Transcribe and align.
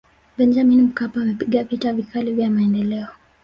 benjamin 0.37 0.81
mkapa 0.81 1.21
amepiga 1.21 1.63
vita 1.63 1.93
vikali 1.93 2.33
vya 2.33 2.49
maendeleo 2.49 3.07